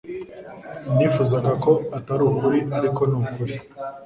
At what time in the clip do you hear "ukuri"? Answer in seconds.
2.29-2.59, 3.19-3.55